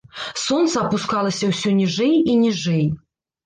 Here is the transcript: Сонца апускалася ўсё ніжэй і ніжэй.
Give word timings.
Сонца 0.45 0.81
апускалася 0.85 1.51
ўсё 1.53 1.77
ніжэй 1.83 2.19
і 2.31 2.41
ніжэй. 2.43 2.85